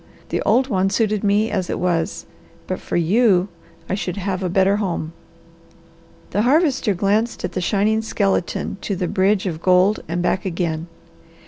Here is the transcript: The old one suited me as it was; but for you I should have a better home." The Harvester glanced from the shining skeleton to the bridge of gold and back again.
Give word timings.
The 0.29 0.41
old 0.41 0.67
one 0.67 0.89
suited 0.89 1.23
me 1.23 1.51
as 1.51 1.69
it 1.69 1.77
was; 1.77 2.25
but 2.65 2.79
for 2.79 2.97
you 2.97 3.49
I 3.87 3.93
should 3.93 4.17
have 4.17 4.41
a 4.41 4.49
better 4.49 4.77
home." 4.77 5.13
The 6.31 6.41
Harvester 6.41 6.95
glanced 6.95 7.41
from 7.41 7.51
the 7.51 7.61
shining 7.61 8.01
skeleton 8.01 8.77
to 8.81 8.95
the 8.95 9.07
bridge 9.07 9.45
of 9.45 9.61
gold 9.61 9.99
and 10.07 10.23
back 10.23 10.43
again. 10.43 10.87